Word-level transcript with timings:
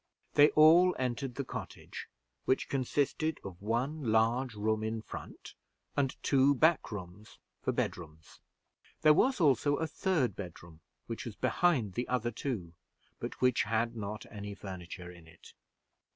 They 0.33 0.49
all 0.55 0.95
entered 0.97 1.35
the 1.35 1.43
cottage, 1.45 2.09
which 2.45 2.69
consisted 2.69 3.39
of 3.43 3.61
one 3.61 4.11
large 4.11 4.55
room 4.55 4.81
in 4.83 5.03
front, 5.03 5.53
and 5.95 6.15
two 6.23 6.55
back 6.55 6.91
rooms 6.91 7.37
for 7.61 7.71
bedrooms. 7.71 8.39
There 9.03 9.13
was 9.13 9.39
also 9.39 9.75
a 9.75 9.85
third 9.85 10.35
bedroom, 10.35 10.79
which 11.05 11.23
was 11.25 11.35
behind 11.35 11.93
the 11.93 12.07
other 12.07 12.31
two, 12.31 12.73
but 13.19 13.41
which 13.41 13.61
had 13.61 13.95
not 13.95 14.25
any 14.31 14.55
furniture 14.55 15.11
in 15.11 15.27
it. 15.27 15.53